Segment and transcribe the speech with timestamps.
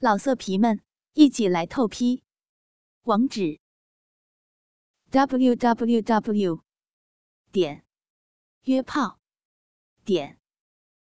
[0.00, 0.80] 老色皮们，
[1.14, 2.22] 一起来透批！
[3.02, 3.58] 网址
[5.10, 6.62] ：w w w
[7.50, 7.84] 点
[8.62, 9.18] 约炮
[10.04, 10.38] 点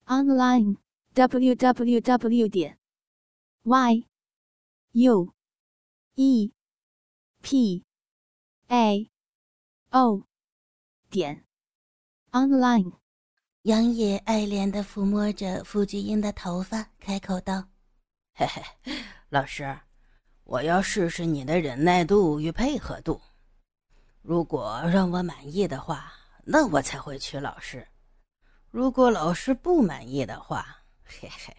[0.04, 0.77] online
[1.14, 2.79] w w w 点
[3.64, 4.07] y
[4.93, 5.35] u
[6.15, 6.53] e
[7.43, 7.85] p
[8.69, 9.11] a
[9.91, 10.23] o
[11.11, 11.45] 点
[12.31, 12.93] online。
[13.63, 17.76] 杨野爱怜的抚摸着傅菊英的头发，开口道。
[18.39, 18.62] 嘿嘿，
[19.30, 19.79] 老师，
[20.45, 23.19] 我要试试你的忍耐度与配合度。
[24.21, 26.13] 如果让我满意的话，
[26.45, 27.80] 那我才会娶老师；
[28.71, 31.57] 如果老师不满意的话，嘿嘿，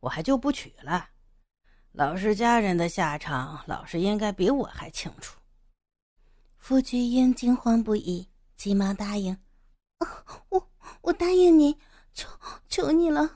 [0.00, 1.10] 我还就不娶了。
[1.92, 5.38] 老师家人的下场，老师应该比我还清楚。
[6.56, 9.36] 傅菊英惊慌不已，急忙答应
[10.00, 10.70] ：“啊，我
[11.02, 11.78] 我答应你，
[12.14, 12.26] 求
[12.66, 13.30] 求你了，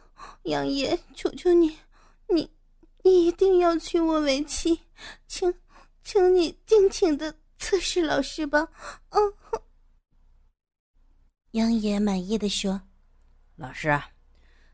[0.45, 1.77] 杨爷，求求你，
[3.05, 4.81] 你。”一定要娶我为妻，
[5.27, 5.55] 请，
[6.03, 8.69] 请你尽情的测试老师吧。
[9.11, 9.35] 嗯，
[11.53, 12.83] 杨野满意的说
[13.57, 14.01] ：“老师，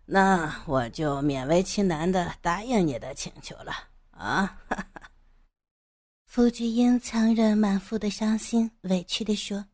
[0.06, 3.72] 那我就勉为其难的答应你的请求了。”
[4.12, 4.58] 啊，
[6.26, 9.66] 傅菊英强忍满腹的伤心，委屈的说：“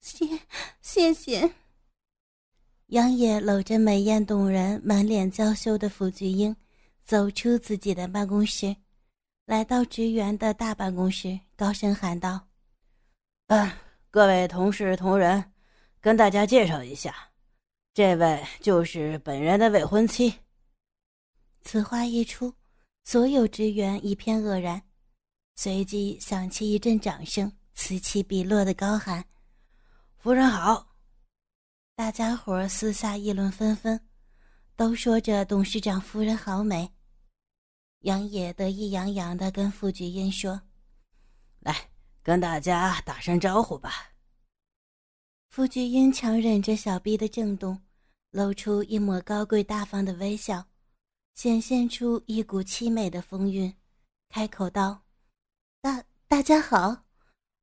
[0.00, 0.26] 谢，
[0.80, 1.52] 谢谢。”
[2.88, 6.56] 杨野搂着美艳动人、满脸娇羞的傅菊英。
[7.10, 8.76] 走出自己的办公室，
[9.44, 12.46] 来到职员的大办公室，高声喊道
[13.50, 13.68] ：“嗯，
[14.12, 15.52] 各位同事同仁，
[16.00, 17.12] 跟大家介绍一下，
[17.92, 20.32] 这位就是本人的未婚妻。”
[21.62, 22.54] 此话一出，
[23.02, 24.80] 所有职员一片愕然，
[25.56, 29.24] 随即响起一阵掌声，此起彼落的高喊
[30.22, 30.86] ：“夫人好！”
[31.96, 34.00] 大家伙私下议论纷纷，
[34.76, 36.88] 都说着董事长夫人好美。
[38.00, 40.62] 杨野得意洋洋的跟傅菊英说
[41.60, 41.90] ：“来，
[42.22, 44.12] 跟大家打声招呼吧。”
[45.50, 47.78] 傅菊英强忍着小臂的震动，
[48.30, 50.66] 露出一抹高贵大方的微笑，
[51.34, 53.74] 显现出一股凄美的风韵，
[54.30, 55.02] 开口道
[55.82, 57.04] ：“大大家好，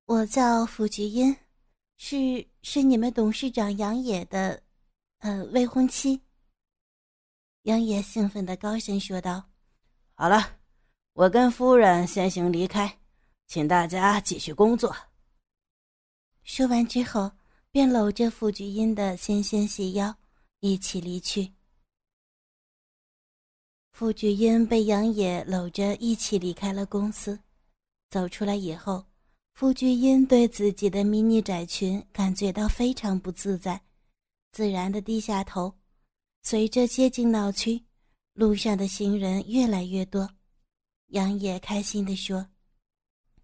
[0.05, 1.35] 我叫傅菊英，
[1.97, 4.61] 是是你们董事长杨野的，
[5.19, 6.21] 呃，未婚妻。”
[7.63, 9.49] 杨野兴奋的高声说道。
[10.19, 10.57] 好了，
[11.13, 12.97] 我跟夫人先行离开，
[13.45, 14.97] 请大家继续工作。
[16.41, 17.31] 说完之后，
[17.69, 20.17] 便搂着傅菊英的纤纤细腰，
[20.59, 21.53] 一起离去。
[23.91, 27.39] 傅菊英被杨野搂着一起离开了公司。
[28.09, 29.05] 走出来以后，
[29.53, 33.79] 傅菊英对自己的迷你窄裙感觉到非常不自在，
[34.51, 35.71] 自然的低下头。
[36.41, 37.86] 随着接近闹区。
[38.37, 40.29] 路上的行人越来越多，
[41.07, 42.47] 杨野开心地说：“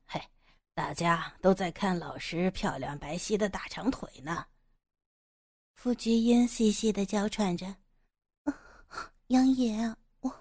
[0.05, 0.21] 嘿，
[0.75, 4.45] 大家都在看老师漂亮白皙的大长腿呢。”
[5.73, 7.75] 傅菊英细细的娇喘着
[9.29, 10.31] ：“杨野啊，我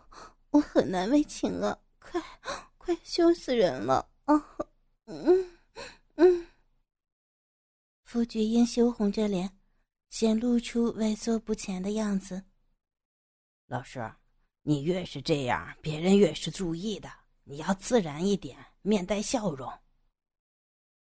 [0.51, 2.21] 我很难为情啊，快
[2.77, 4.35] 快羞死人了啊！”
[5.09, 5.51] 嗯
[6.17, 6.47] 嗯。
[8.05, 9.59] 傅菊英羞红着脸，
[10.11, 12.45] 显露出畏缩不前的样子。
[13.65, 13.99] 老师。
[14.63, 17.11] 你越是这样，别人越是注意的。
[17.45, 19.73] 你要自然一点，面带笑容。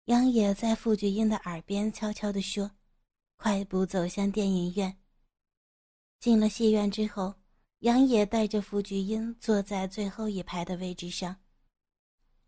[0.06, 2.72] 杨野在傅菊英的耳边悄悄地说，
[3.38, 4.98] 快步走向电影院。
[6.20, 7.36] 进了戏院之后，
[7.80, 11.38] 杨野带着傅菊英坐在最后一排的位置上。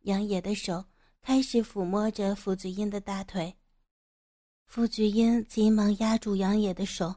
[0.01, 0.83] 杨野的手
[1.21, 3.55] 开始抚摸着傅菊英的大腿，
[4.65, 7.15] 傅菊英急忙压住杨野的手。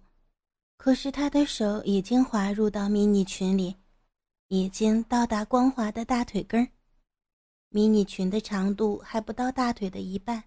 [0.84, 3.76] 可是他的手已经滑入到迷你裙里，
[4.48, 6.66] 已经到达光滑的大腿根儿。
[7.68, 10.42] 迷你裙的长度还不到大腿的一半，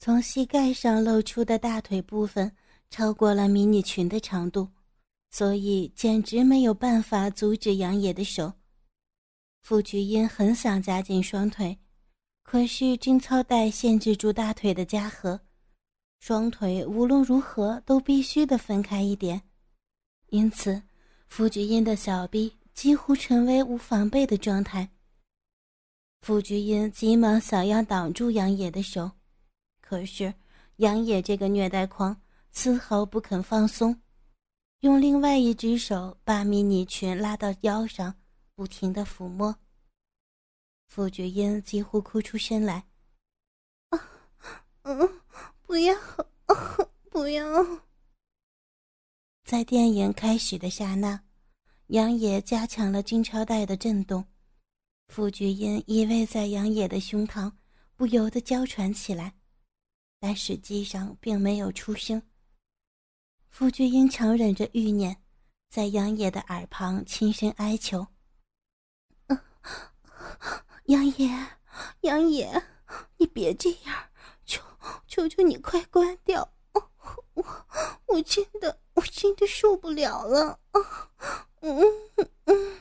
[0.00, 2.50] 从膝盖上露出的大腿部分
[2.90, 4.68] 超过了迷你裙的长度，
[5.30, 8.52] 所以简直没有办法阻止杨野的手。
[9.62, 11.78] 傅菊英很想夹紧双腿，
[12.42, 15.40] 可是贞操带限制住大腿的夹合，
[16.18, 19.40] 双腿无论如何都必须得分开一点。
[20.32, 20.82] 因此，
[21.28, 24.88] 傅菊英的小臂几乎成为无防备的状态。
[26.22, 29.10] 傅菊英急忙想要挡住杨野的手，
[29.82, 30.32] 可是
[30.76, 32.18] 杨野这个虐待狂
[32.50, 34.00] 丝毫不肯放松，
[34.80, 38.14] 用另外一只手把迷你裙拉到腰上，
[38.54, 39.54] 不停的抚摸。
[40.88, 42.86] 傅菊英几乎哭出声来
[43.90, 44.00] ：“啊，
[44.84, 45.20] 嗯，
[45.66, 45.94] 不要，
[47.10, 47.44] 不要！”
[49.52, 51.24] 在电影开始的刹那，
[51.88, 54.24] 杨野加强了金超带的震动，
[55.08, 57.52] 傅菊英依偎在杨野的胸膛，
[57.94, 59.34] 不由得娇喘起来，
[60.18, 62.22] 但实际上并没有出声。
[63.50, 65.22] 傅菊英强忍着欲念，
[65.68, 68.06] 在杨野的耳旁轻声哀求
[70.88, 71.28] ：“杨野，
[72.00, 72.50] 杨野，
[73.18, 74.08] 你别这样，
[74.46, 74.62] 求
[75.06, 76.54] 求求你快关掉！
[77.34, 77.44] 我
[78.06, 80.60] 我真的我真的受不了了！”
[81.60, 81.80] 嗯
[82.44, 82.80] 嗯。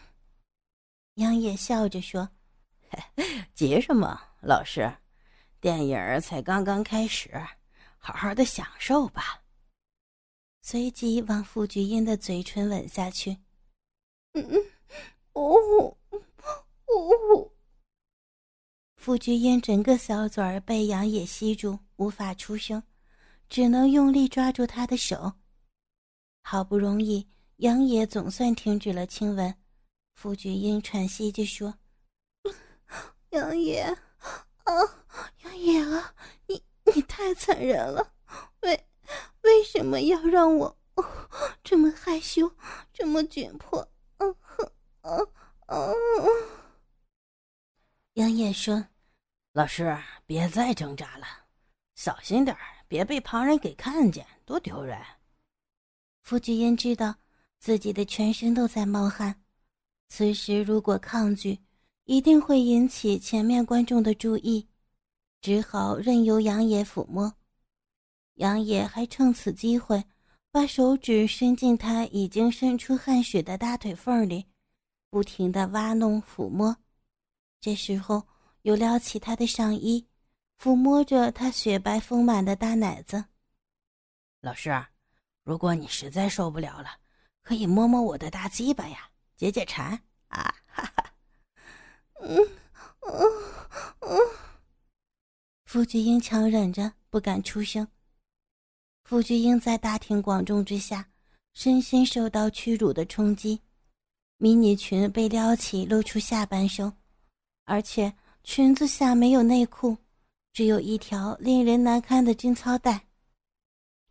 [1.15, 2.29] 杨野笑着说
[3.53, 4.91] ：“急什么，老师？
[5.59, 7.29] 电影才刚刚开始，
[7.97, 9.41] 好好的享受吧。”
[10.63, 13.37] 随即往傅菊英的嘴唇吻下去。
[14.33, 14.71] 嗯嗯，
[15.33, 15.97] 哦
[16.85, 17.51] 哦。
[18.95, 22.83] 傅菊英整个小嘴儿被杨野吸住，无法出声，
[23.51, 25.33] 只能用力抓住他的手。
[26.41, 27.27] 好不容易，
[27.57, 29.53] 杨野总算停止了亲吻。
[30.15, 31.77] 傅菊英喘息着说
[33.31, 33.81] ：“杨野，
[34.63, 34.73] 啊，
[35.43, 36.15] 杨野啊，
[36.47, 36.63] 你
[36.95, 38.13] 你太残忍了，
[38.61, 38.87] 为
[39.41, 40.79] 为什么要让我
[41.61, 42.49] 这么害羞，
[42.93, 43.85] 这么窘迫？”
[44.19, 44.71] 嗯哼，
[45.01, 45.27] 嗯
[45.67, 45.93] 嗯。
[48.13, 48.87] 杨野说
[49.51, 49.93] ：“老师，
[50.25, 51.27] 别再挣扎了，
[51.95, 52.55] 小心点
[52.91, 54.99] 别被旁人给看见，多丢人。”
[56.23, 57.15] 傅菊英知道
[57.57, 59.33] 自己的全身都在冒汗。
[60.09, 61.57] 此时如果抗拒，
[62.03, 64.67] 一定会引起前面观众的注意，
[65.39, 67.33] 只好任由杨野抚摸。
[68.33, 70.03] 杨野还趁此机会，
[70.51, 74.45] 把手指伸进他已经渗出汗水的大腿缝里，
[75.09, 76.75] 不停地挖弄抚摸。
[77.61, 78.27] 这时候
[78.63, 80.05] 又撩起他的上衣，
[80.61, 83.25] 抚摸着他雪白丰满的大奶子。
[84.41, 84.69] 老师，
[85.43, 86.99] 如果你实在受不了了，
[87.41, 89.09] 可以摸摸我的大鸡巴呀。
[89.35, 90.53] 解解馋啊！
[90.67, 91.13] 哈哈，
[92.19, 92.37] 嗯
[93.01, 93.27] 嗯
[94.01, 94.19] 嗯。
[95.65, 97.87] 傅菊英强忍着不敢出声。
[99.03, 101.09] 傅菊英在大庭广众之下，
[101.55, 103.59] 身心受到屈辱的冲击，
[104.37, 106.95] 迷你裙被撩起，露出下半身，
[107.65, 108.13] 而且
[108.43, 109.97] 裙子下没有内裤，
[110.53, 113.07] 只有一条令人难堪的军操带。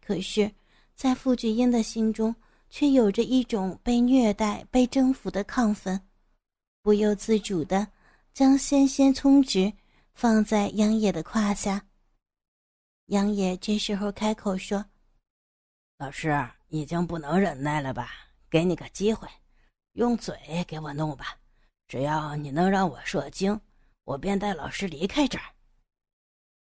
[0.00, 0.52] 可是，
[0.94, 2.34] 在傅菊英的心中。
[2.72, 6.00] 却有着一种被虐待、被征服的亢奋，
[6.82, 7.88] 不由自主的
[8.32, 9.72] 将纤纤葱直
[10.14, 11.84] 放在杨野的胯下。
[13.06, 14.84] 杨野这时候开口说
[15.98, 16.32] ：“老师
[16.68, 18.12] 已经不能忍耐了吧？
[18.48, 19.28] 给你个机会，
[19.94, 21.36] 用嘴给我弄吧。
[21.88, 23.60] 只要你能让我射精，
[24.04, 25.44] 我便带老师离开这儿。”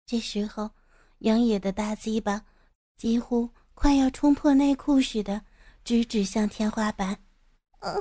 [0.06, 0.70] 这时候，
[1.18, 2.44] 杨野的大鸡巴
[2.96, 5.42] 几乎快要冲破内裤似的。
[5.84, 7.24] 直指向天花板，
[7.80, 7.92] 嗯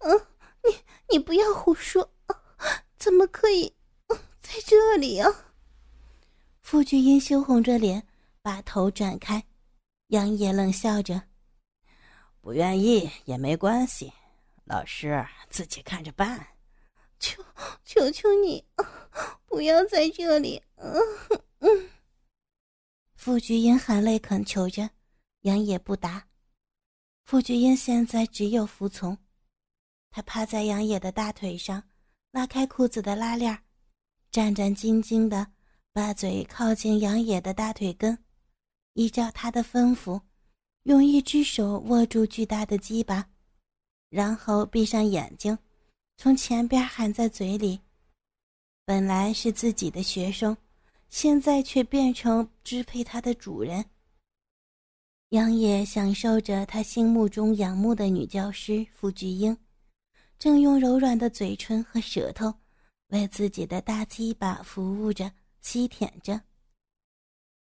[0.00, 0.26] 嗯，
[0.62, 0.76] 你
[1.08, 2.12] 你不要胡说，
[2.98, 3.74] 怎么可以
[4.42, 5.30] 在这里啊？
[6.60, 8.06] 傅菊英羞红着脸，
[8.42, 9.42] 把头转开。
[10.08, 11.22] 杨野冷笑着
[12.42, 14.12] ：“不愿意也没关系，
[14.64, 16.46] 老师自己看着办。
[17.18, 17.42] 求
[17.82, 18.62] 求求你，
[19.56, 21.00] 不要在这里。”嗯
[21.60, 21.88] 嗯。
[23.14, 24.90] 傅菊英含泪恳求着，
[25.40, 26.28] 杨野不答。
[27.24, 29.16] 傅菊英现在只有服从，
[30.10, 31.82] 她趴在杨野的大腿上，
[32.32, 33.58] 拉开裤子的拉链，
[34.30, 35.46] 战战兢兢的
[35.90, 38.22] 把嘴靠近杨野的大腿根，
[38.92, 40.20] 依照他的吩咐，
[40.82, 43.30] 用一只手握住巨大的鸡巴，
[44.10, 45.56] 然后闭上眼睛，
[46.18, 47.80] 从前边含在嘴里。
[48.86, 50.56] 本来是自己的学生，
[51.10, 53.84] 现在却变成支配他的主人。
[55.30, 59.58] 杨野享受着他心目中仰慕的女教师傅菊英，
[60.38, 62.54] 正用柔软的嘴唇和舌头
[63.08, 66.40] 为自己的大鸡巴服务着、吸舔着。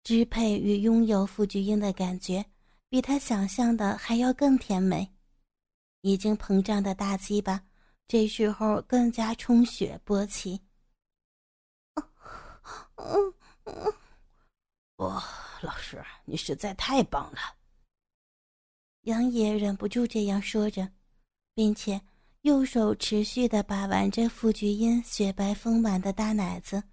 [0.03, 2.45] 支配与拥有傅菊英的感觉，
[2.87, 5.09] 比他想象的还要更甜美。
[6.01, 7.63] 已经膨胀的大鸡巴，
[8.07, 10.61] 这时候更加充血勃起。
[12.95, 13.33] 嗯
[13.65, 13.93] 嗯。
[14.97, 15.23] 哇，
[15.61, 17.39] 老师，你实在太棒了！
[19.03, 20.91] 杨野忍不住这样说着，
[21.53, 22.01] 并且
[22.41, 26.83] 右手持续的把玩着傅菊英雪白丰满的大奶子，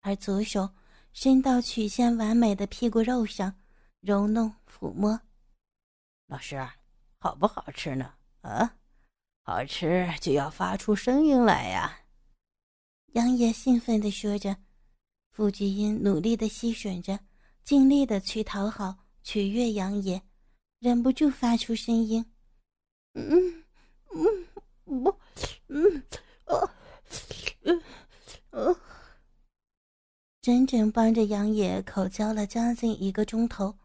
[0.00, 0.68] 而左手
[1.12, 3.54] 伸到曲线完美的屁股肉上，
[4.00, 5.20] 揉弄抚摸。
[6.26, 6.68] 老师，
[7.18, 8.14] 好不好吃呢？
[8.40, 8.76] 啊，
[9.44, 12.00] 好吃就要发出声音来呀！
[13.14, 14.56] 杨野兴奋地说着，
[15.38, 17.16] 傅菊英努力的吸吮着，
[17.62, 20.20] 尽力的去讨好取悦杨野，
[20.80, 22.26] 忍不住发出声音
[23.14, 23.64] ：“嗯，
[24.10, 25.16] 嗯，不，
[25.68, 26.02] 嗯，
[26.46, 26.74] 啊，
[27.62, 27.82] 嗯，
[28.50, 28.74] 啊。”
[30.42, 33.78] 整整帮着杨野口交了将近一个钟头，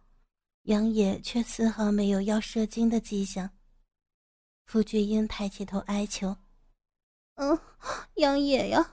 [0.63, 3.47] 杨野却丝毫没有要射精的迹象。
[4.65, 6.35] 傅菊英抬起头哀求
[7.37, 7.59] ：“嗯，
[8.15, 8.91] 杨野呀。”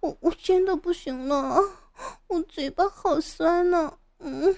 [0.00, 1.60] 我我我真的不行了，
[2.26, 4.56] 我嘴巴好酸呢，嗯，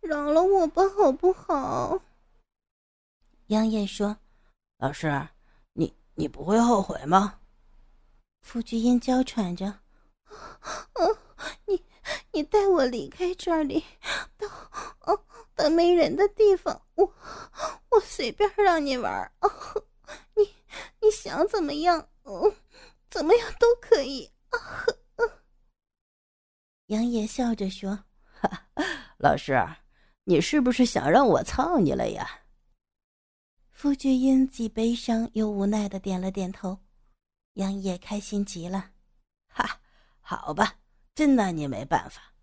[0.00, 2.00] 饶了我吧，好不好？”
[3.48, 4.16] 杨艳说
[4.78, 5.28] ：“老师，
[5.72, 7.40] 你你不会后悔吗？”
[8.42, 9.80] 傅菊英娇喘着。
[10.94, 11.18] 哦，
[11.66, 11.82] 你
[12.32, 13.84] 你带我离开这里，
[14.36, 14.46] 到
[15.00, 17.14] 哦到没人的地方，我
[17.90, 19.50] 我随便让你玩哦，
[20.34, 20.54] 你
[21.00, 22.54] 你想怎么样，嗯，
[23.10, 24.58] 怎么样都可以啊。
[26.86, 28.04] 杨野笑着说
[29.18, 29.54] ：“老师，
[30.24, 32.42] 你是不是想让我操你了呀？”
[33.70, 36.80] 傅菊英既悲伤又无奈的点了点头，
[37.54, 38.90] 杨野开心极了，
[39.48, 39.80] 哈。
[40.20, 40.78] 好吧，
[41.14, 42.34] 真拿你没办法，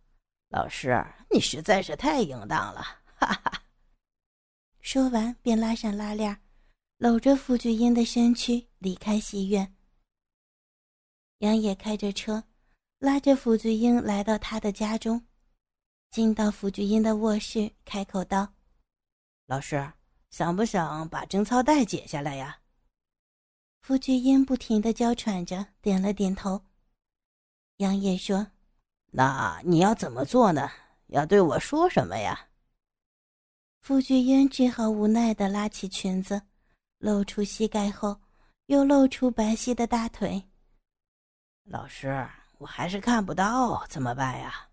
[0.49, 2.81] 老师，你实在是太淫荡了，
[3.15, 3.61] 哈哈。
[4.79, 6.41] 说完，便拉上拉链，
[6.97, 9.74] 搂着傅菊英的身躯离开戏院。
[11.39, 12.43] 杨野开着车，
[12.99, 15.21] 拉着傅菊英来到他的家中，
[16.09, 18.53] 进到傅菊英的卧室，开口道
[19.45, 19.91] ：“老师，
[20.31, 22.59] 想不想把贞操带解下来呀？”
[23.83, 26.63] 傅菊英不停的娇喘着，点了点头。
[27.77, 28.47] 杨野说
[29.11, 30.71] ：“那你要怎么做呢？
[31.07, 32.47] 要对我说什么呀？”
[33.83, 36.41] 傅菊英只好无奈的拉起裙子，
[36.97, 38.19] 露出膝盖后，
[38.67, 40.43] 又露出白皙的大腿。
[41.65, 42.27] 老师，
[42.59, 44.69] 我还是看不到，怎么办呀？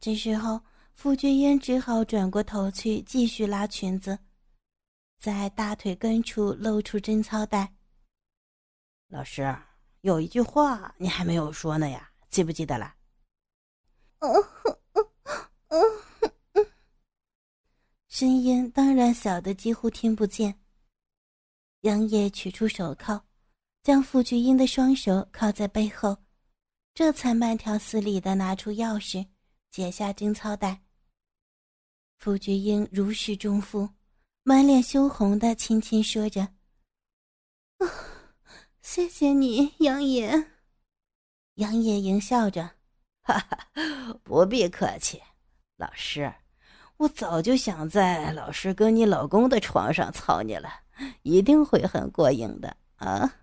[0.00, 0.60] 这时候，
[0.94, 4.18] 傅菊英只好转过头去继续拉裙子，
[5.18, 7.74] 在大腿根处露出贞操带。
[9.08, 9.54] 老师。
[10.02, 12.92] 有一句话你还没有说呢呀，记不记得了？
[18.08, 20.58] 声音当然小的几乎听不见。
[21.82, 23.24] 杨野取出手铐，
[23.82, 26.16] 将傅菊英的双手铐在背后，
[26.94, 29.26] 这才慢条斯理的拿出钥匙，
[29.72, 30.82] 解下贞操带。
[32.18, 33.88] 傅菊英如释重负，
[34.44, 36.46] 满脸羞红的轻轻说着。
[38.82, 40.50] 谢谢你，杨野。
[41.56, 42.62] 杨野盈笑着，
[43.22, 43.68] 哈哈，
[44.22, 45.20] 不必客气，
[45.76, 46.32] 老师，
[46.98, 50.70] 我早就想在老师跟你老公的床上操你了，
[51.22, 53.40] 一定会很过瘾的啊！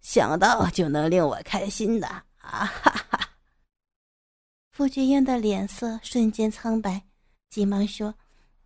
[0.00, 2.64] 想到就能令我开心的啊！
[2.66, 3.30] 哈哈。
[4.70, 7.06] 傅菊英的脸色瞬间苍白，
[7.48, 8.14] 急忙说：“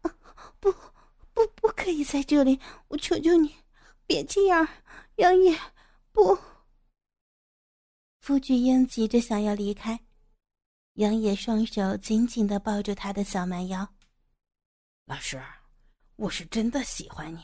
[0.03, 0.11] 啊
[0.59, 0.73] 不，
[1.33, 2.59] 不，不可以在这里！
[2.89, 3.55] 我求求你，
[4.07, 4.67] 别这样，
[5.17, 5.57] 杨野。”
[6.13, 6.37] 不，
[8.21, 10.01] 傅菊英急着想要离开，
[10.95, 13.89] 杨野双手紧紧的抱住她的小蛮腰。
[15.07, 15.41] 老师，
[16.17, 17.41] 我是真的喜欢你，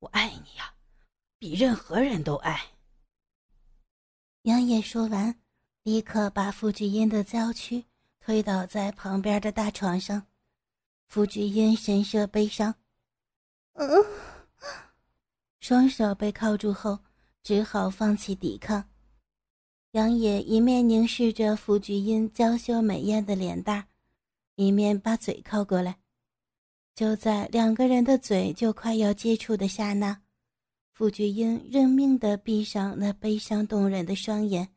[0.00, 0.74] 我爱你呀，
[1.38, 2.60] 比任何人都爱。
[4.42, 5.36] 杨野说完，
[5.84, 7.84] 立刻把傅菊英的娇躯
[8.20, 10.26] 推倒在旁边的大床上。
[11.06, 12.74] 傅菊英神色悲伤，
[13.74, 13.88] 嗯，
[15.60, 16.98] 双手被铐住后。
[17.44, 18.88] 只好放弃抵抗。
[19.90, 23.88] 杨野一面凝视着傅菊英娇羞美艳的脸蛋，
[24.54, 25.98] 一面把嘴靠过来。
[26.94, 30.21] 就在两个人的嘴就快要接触的刹那，
[30.92, 34.68] 傅菊英认命的闭上那悲伤动人的双眼。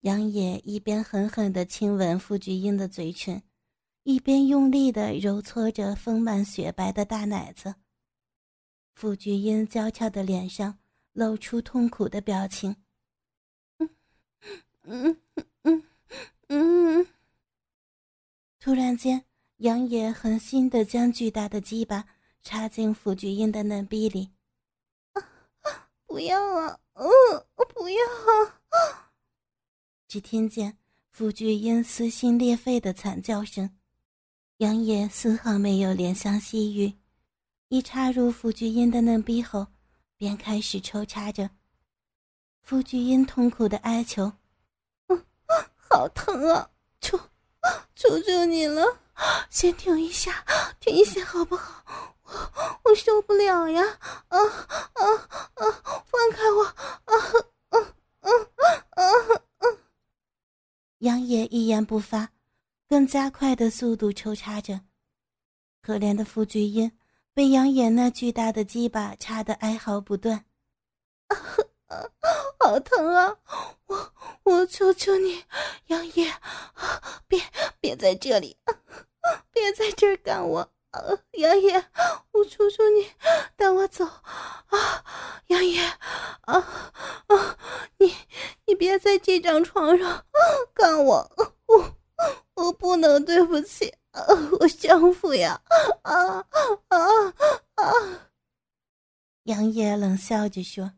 [0.00, 3.42] 杨野一边狠狠的亲吻傅菊英的嘴唇，
[4.02, 7.74] 一边用力的揉搓着丰满雪白的大奶子。
[8.94, 10.78] 傅菊英娇俏的脸上。
[11.16, 12.76] 露出痛苦的表情。
[13.78, 13.88] 嗯
[14.82, 15.16] 嗯
[15.62, 15.82] 嗯
[16.48, 17.06] 嗯嗯
[18.60, 19.24] 突然间，
[19.56, 22.04] 杨野狠心的将巨大的鸡巴
[22.42, 24.28] 插进傅菊英的嫩逼里。
[26.16, 26.78] 不要啊！
[26.94, 27.06] 嗯，
[27.56, 29.12] 我不要啊！
[30.08, 30.78] 只听见
[31.10, 33.76] 傅菊英撕心裂肺的惨叫声。
[34.56, 36.94] 杨野丝毫没有怜香惜玉，
[37.68, 39.66] 一插入傅菊英的嫩逼后。
[40.16, 41.50] 便开始抽插着，
[42.62, 44.32] 傅菊英痛苦的哀求
[45.76, 46.70] ：“好疼啊！
[46.98, 47.20] 求，
[47.94, 49.00] 求求你了，
[49.50, 50.42] 先停一下，
[50.80, 52.15] 停一下好不好？
[52.26, 53.82] 我我受不了呀！
[54.28, 55.04] 啊啊
[55.54, 55.82] 啊！
[56.06, 56.64] 放开我！
[56.64, 57.14] 啊
[57.70, 57.78] 啊
[58.20, 58.30] 啊
[58.90, 59.02] 啊
[59.58, 59.66] 啊！”
[60.98, 62.30] 杨野一言不发，
[62.88, 64.80] 更加快的速度抽插着，
[65.82, 66.92] 可怜的傅菊英。
[67.32, 70.46] 被杨野那巨大的鸡巴插得哀嚎不断，
[71.28, 71.36] 啊
[71.88, 72.08] 啊
[72.58, 73.36] 好疼啊！
[73.84, 74.12] 我
[74.44, 75.44] 我求求你，
[75.88, 76.32] 杨野，
[77.28, 77.38] 别
[77.78, 78.56] 别在这里，
[79.52, 80.72] 别在这儿干我！
[81.32, 81.84] 杨野，
[82.32, 83.10] 我求求你
[83.56, 85.04] 带我走啊！
[85.48, 85.80] 杨野，
[86.42, 86.54] 啊
[87.26, 87.58] 啊，
[87.98, 88.14] 你
[88.66, 90.24] 你别在这张床上
[90.72, 91.30] 干我，
[91.66, 91.96] 我
[92.54, 93.92] 我不能对不起
[94.58, 95.60] 我丈夫呀！
[96.02, 96.38] 啊
[96.88, 96.98] 啊
[97.74, 97.92] 啊！
[99.44, 100.92] 杨野冷笑着说：“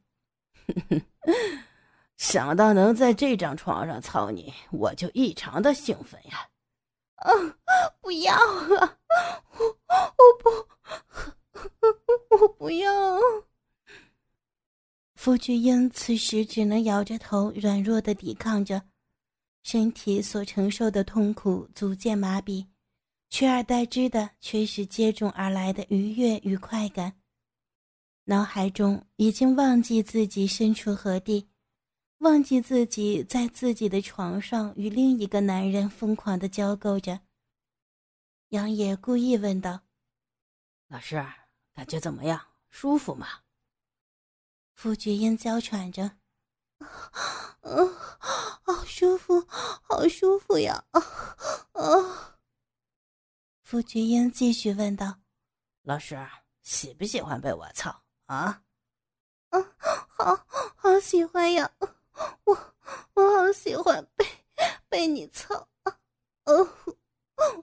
[0.88, 1.64] 哼 哼
[2.16, 6.48] 想到能在这张床上操你，我就异常的兴奋呀！”
[7.18, 7.30] 啊，
[8.00, 8.98] 不要啊！
[9.58, 9.78] 我
[10.18, 10.48] 我不，
[12.40, 12.88] 我不要。
[15.14, 18.82] 傅菊英此时只能摇着头，软弱的抵抗着，
[19.62, 22.66] 身体所承受的痛苦逐渐麻痹，
[23.28, 27.14] 取而代之的却是接踵而来的愉悦与快感。
[28.24, 31.48] 脑海中已经忘记自己身处何地，
[32.18, 37.20] 忘记自己在自己的床上与另一个男人疯狂的交媾着。
[38.48, 39.82] 杨野故意问道
[40.88, 41.24] ：“老师，
[41.72, 42.48] 感觉怎么样？
[42.70, 43.28] 舒服吗？”
[44.74, 46.18] 傅菊英娇喘着
[47.62, 47.94] ：“嗯，
[48.62, 51.00] 好舒服，好舒服呀！”啊
[51.72, 52.38] 啊！
[53.62, 55.20] 傅菊英继续问道
[55.82, 56.18] ：“老师
[56.62, 58.64] 喜不喜欢被我操？”啊，
[59.50, 59.60] 啊，
[60.08, 61.70] 好好喜欢呀！
[62.44, 62.74] 我
[63.14, 64.26] 我好喜欢被
[64.88, 65.98] 被你操啊！
[66.44, 66.68] 哦，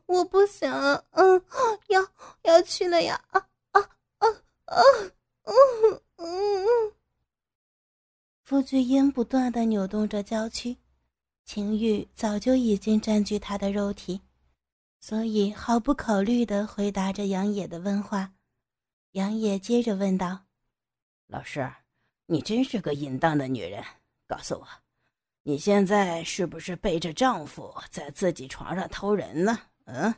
[0.05, 0.71] 我不想，
[1.12, 1.45] 嗯，
[1.88, 2.01] 要
[2.43, 3.21] 要去了呀！
[3.29, 3.81] 啊啊
[4.17, 4.27] 啊
[4.65, 4.81] 啊！
[5.43, 6.93] 嗯嗯。
[8.43, 10.77] 傅君英不断的扭动着娇躯，
[11.45, 14.21] 情欲早就已经占据她的肉体，
[15.00, 18.33] 所以毫不考虑的回答着杨野的问话。
[19.12, 20.45] 杨野接着问道。
[21.27, 21.74] 老师，
[22.27, 23.83] 你真是个淫荡的女人！
[24.27, 24.67] 告诉我，
[25.44, 29.59] 你现在是不是背着丈夫在自己床上偷人呢？
[29.85, 30.16] 嗯。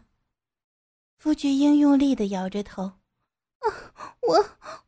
[1.17, 4.35] 傅菊英用力的摇着头，啊，我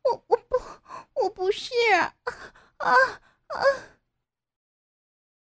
[0.04, 0.56] 我我不
[1.22, 2.14] 我不是啊
[2.78, 2.94] 啊！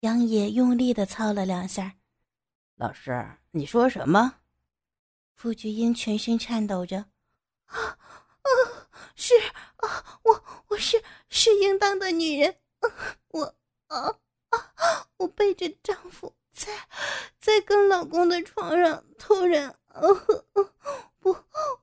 [0.00, 1.94] 杨野用力的操了两下。
[2.74, 4.40] 老师，你说什么？
[5.34, 6.98] 傅菊英全身颤抖着，
[7.66, 8.48] 啊啊，
[9.14, 9.34] 是
[9.76, 10.44] 啊，我。
[10.68, 12.56] 我是是应当的女人，
[13.28, 13.54] 我
[13.86, 14.18] 啊
[14.50, 15.08] 啊！
[15.16, 16.72] 我背着丈夫在
[17.38, 19.74] 在跟老公的床上偷人，
[21.20, 21.36] 不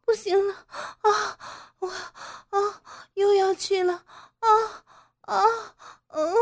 [0.05, 0.53] 不行了
[1.01, 1.39] 啊！
[1.79, 2.83] 我啊
[3.13, 4.05] 又要去了
[4.39, 4.49] 啊
[5.21, 5.43] 啊
[6.09, 6.35] 嗯！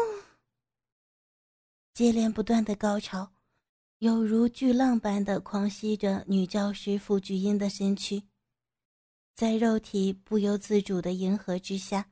[1.93, 3.31] 接连不断的高潮，
[3.99, 8.23] 犹如巨浪般的狂吸着女教师傅菊英的身躯，
[9.35, 12.09] 在肉体不由自主的迎合之下。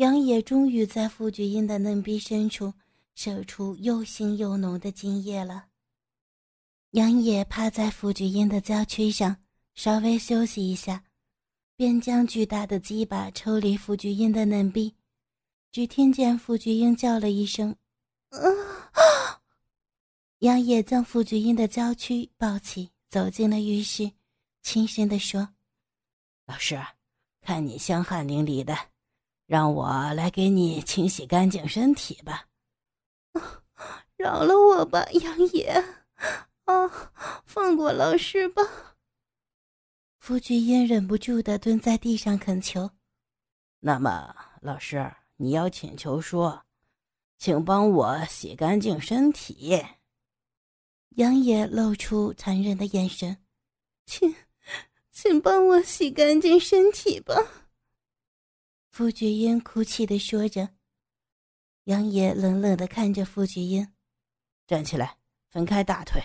[0.00, 2.72] 杨野终于在傅菊英的嫩逼深处
[3.14, 5.66] 射出又腥又浓的精液了。
[6.92, 9.36] 杨野趴在傅菊英的娇躯上，
[9.74, 11.04] 稍微休息一下，
[11.76, 14.96] 便将巨大的鸡巴抽离傅菊英的嫩逼。
[15.70, 17.76] 只听见傅菊英叫了一声
[18.32, 19.42] ：“啊！”
[20.40, 24.10] 杨野将傅菊英的娇躯抱起，走进了浴室，
[24.62, 25.46] 轻声地说
[26.48, 26.80] ：“老师，
[27.42, 28.74] 看你香汗淋漓的。”
[29.50, 32.46] 让我来给你清洗干净身体吧，
[34.16, 35.66] 饶了我吧，杨野，
[36.66, 37.12] 啊，
[37.46, 38.62] 放过老师吧。
[40.20, 42.88] 傅菊英忍不住的蹲在地上恳求。
[43.80, 44.32] 那么，
[44.62, 46.64] 老师，你要请求说，
[47.36, 49.84] 请帮我洗干净身体。
[51.16, 53.36] 杨野露出残忍的眼神，
[54.06, 54.32] 请，
[55.10, 57.34] 请帮我洗干净身体吧。
[58.90, 60.68] 傅菊英哭泣的说着，
[61.84, 63.86] 杨野冷冷的看着傅菊英，
[64.66, 65.16] 站起来，
[65.48, 66.20] 分开大腿。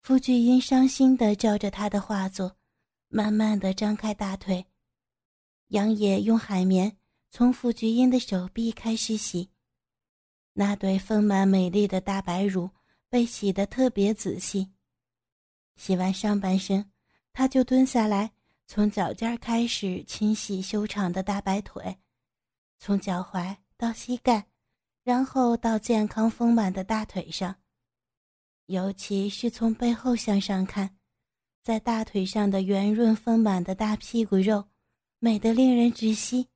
[0.00, 2.56] 傅菊英伤心的照着他的画作，
[3.08, 4.64] 慢慢的张开大腿。
[5.68, 6.96] 杨野用海绵
[7.30, 9.50] 从傅菊英的手臂开始洗，
[10.52, 12.70] 那对丰满美丽的大白乳
[13.08, 14.70] 被洗得特别仔细。
[15.74, 16.92] 洗完上半身，
[17.32, 18.33] 他就蹲下来。
[18.66, 21.98] 从脚尖开始清洗修长的大白腿，
[22.78, 24.46] 从脚踝到膝盖，
[25.02, 27.54] 然后到健康丰满的大腿上，
[28.66, 30.96] 尤其是从背后向上看，
[31.62, 34.66] 在大腿上的圆润丰满的大屁股肉，
[35.18, 36.48] 美得令人窒息。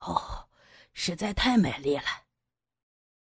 [0.00, 0.48] 哦，
[0.92, 2.04] 实在太美丽了！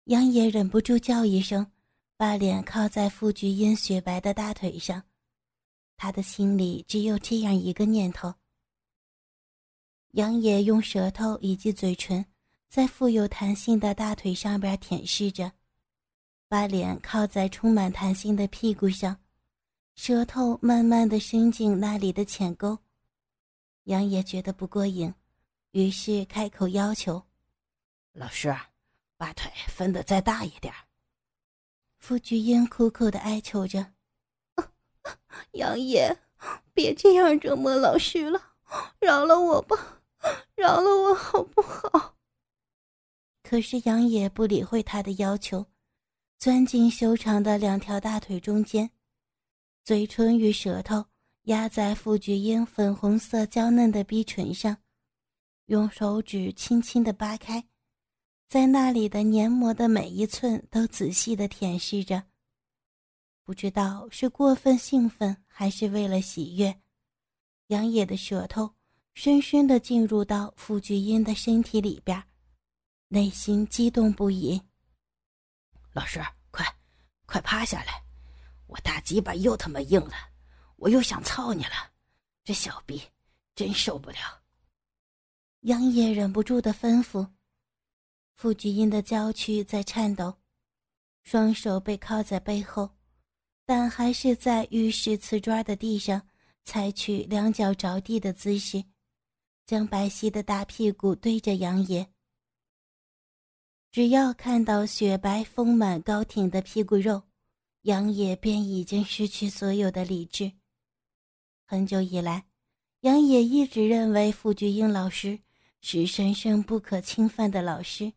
[0.04, 1.70] 杨野忍不住叫一声，
[2.16, 5.02] 把脸靠在傅菊英雪白的大腿上。
[5.99, 8.33] 他的心里只有这样一个念头。
[10.13, 12.25] 杨野用舌头以及嘴唇
[12.69, 15.53] 在富有弹性的大腿上边舔舐着，
[16.49, 19.21] 把脸靠在充满弹性的屁股上，
[19.97, 22.79] 舌头慢慢的伸进那里的浅沟。
[23.85, 25.13] 杨野觉得不过瘾，
[25.73, 27.23] 于是开口要求
[28.13, 28.55] ：“老师，
[29.17, 30.73] 把腿分得再大一点。”
[31.99, 33.93] 傅菊英苦苦的哀求着
[35.53, 36.16] ：“杨野，
[36.73, 38.40] 别这样折磨老师了，
[39.01, 40.03] 饶了我吧，
[40.55, 42.16] 饶了我好不好？”
[43.42, 45.66] 可是杨野不理会他的要求，
[46.38, 48.90] 钻进修长的两条大腿中间，
[49.85, 51.07] 嘴唇与舌头
[51.44, 54.77] 压在傅菊英粉红色娇嫩的逼唇上，
[55.66, 57.64] 用手指轻轻的扒开。
[58.49, 62.23] 在那里的黏膜的每一寸都仔细的舔舐着。
[63.49, 66.83] 不知道是过分兴奋还是为了喜悦，
[67.69, 68.75] 杨野的舌头
[69.15, 72.23] 深深的进入到傅菊英的身体里边，
[73.09, 74.61] 内心激动不已。
[75.95, 76.63] 老师，快，
[77.25, 78.05] 快趴下来！
[78.67, 80.13] 我大鸡巴又他妈硬了，
[80.77, 81.93] 我又想操你了，
[82.45, 83.03] 这小逼
[83.55, 84.43] 真受不了。
[85.61, 87.27] 杨野忍不住的吩咐。
[88.35, 90.37] 傅菊英的娇躯在颤抖，
[91.23, 92.91] 双手被靠在背后，
[93.68, 96.26] 但还是在浴室瓷砖的地上
[96.64, 98.83] 采取两脚着地的姿势，
[99.66, 102.09] 将白皙的大屁股对着杨野。
[103.90, 107.24] 只要看到雪白丰满高挺的屁股肉，
[107.83, 110.50] 杨野便已经失去所有的理智。
[111.66, 112.46] 很久以来，
[113.00, 115.40] 杨野一直认为傅菊英老师
[115.83, 118.14] 是神圣不可侵犯的老师。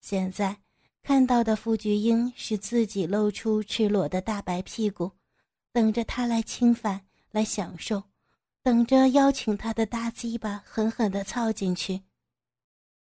[0.00, 0.60] 现在
[1.02, 5.12] 看到的傅菊英是自己露出赤裸的大白屁股，
[5.72, 8.04] 等着他来侵犯、来享受，
[8.62, 12.02] 等着邀请他的大鸡巴狠狠地操进去。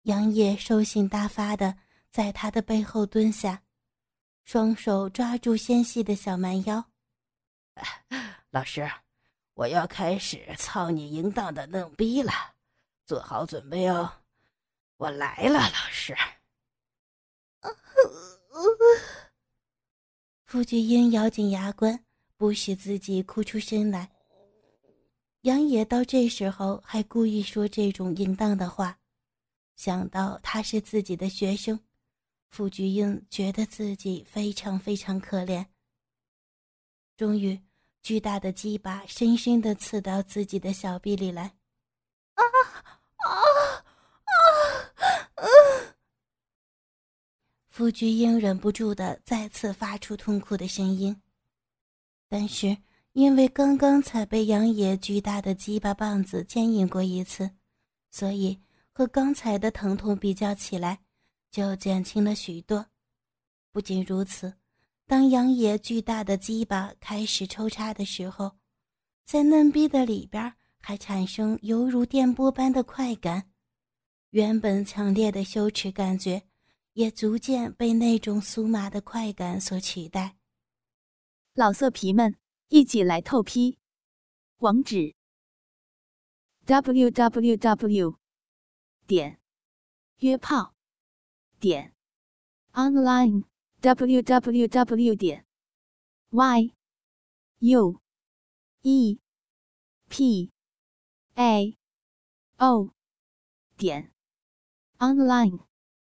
[0.03, 1.77] 杨野兽性大发的
[2.09, 3.61] 在他的背后蹲下，
[4.43, 6.83] 双手抓住纤细的小蛮腰。
[8.49, 8.89] 老师，
[9.53, 12.31] 我要开始操你淫荡的嫩逼了，
[13.05, 14.11] 做好准备哦，
[14.97, 16.15] 我来了，老师。
[20.45, 22.05] 傅菊英咬紧牙关，
[22.37, 24.11] 不使自己哭出声来。
[25.41, 28.99] 杨野到这时候还故意说这种淫荡的话，
[29.75, 31.79] 想到他是自己的学生，
[32.49, 35.65] 傅菊英觉得自己非常非常可怜。
[37.17, 37.59] 终于，
[38.01, 41.55] 巨大的鸡巴深深的刺到自己的小臂里来。
[42.33, 42.43] 啊！
[47.75, 51.13] 傅菊英忍不住的再次发出痛苦的声音，
[52.29, 52.77] 但是
[53.11, 57.51] 因为刚刚才被杨野巨大的鸡巴棒子牵引过一次，
[58.09, 58.57] 所以
[58.93, 61.01] 和刚才的疼痛比较起来，
[61.51, 62.85] 就减轻了许多。
[63.73, 64.53] 不仅如此，
[65.05, 68.49] 当杨野巨大的鸡巴开始抽插的时候，
[69.25, 73.49] 在嫩逼的里边还产生犹如电波般的快感，
[74.29, 76.41] 原本强烈的羞耻感觉。
[76.95, 80.37] 也逐渐被那种酥麻的快感所取代。
[81.53, 82.37] 老色皮们，
[82.69, 83.77] 一起来透批！
[84.59, 85.13] 网址
[86.63, 88.17] ：w w w
[89.05, 89.41] 点
[90.19, 90.73] 约炮
[91.59, 91.93] 点
[92.71, 93.43] online
[93.81, 95.45] w w w 点
[96.29, 96.73] y
[97.59, 97.99] u
[98.83, 99.19] e
[100.07, 100.49] p
[101.33, 101.77] a
[102.55, 102.93] o
[103.75, 104.13] 点
[104.97, 105.74] online。